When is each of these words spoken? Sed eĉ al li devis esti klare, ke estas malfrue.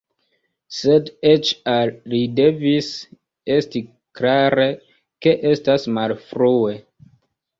Sed 0.75 1.09
eĉ 1.31 1.49
al 1.73 1.91
li 2.13 2.21
devis 2.39 2.87
esti 3.57 3.81
klare, 4.21 4.67
ke 5.27 5.35
estas 5.51 5.87
malfrue. 5.99 6.75